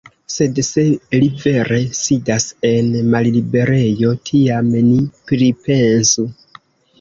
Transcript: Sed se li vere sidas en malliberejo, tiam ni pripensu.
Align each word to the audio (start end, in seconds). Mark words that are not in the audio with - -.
Sed 0.35 0.59
se 0.67 0.83
li 1.23 1.27
vere 1.43 1.77
sidas 1.97 2.47
en 2.69 2.89
malliberejo, 3.11 4.15
tiam 4.31 4.73
ni 4.89 4.97
pripensu. 5.35 6.27